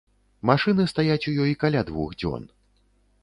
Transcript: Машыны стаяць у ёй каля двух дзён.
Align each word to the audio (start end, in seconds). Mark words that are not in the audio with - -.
Машыны 0.49 0.85
стаяць 0.93 1.27
у 1.33 1.35
ёй 1.45 1.53
каля 1.63 1.81
двух 1.89 2.15
дзён. 2.21 2.49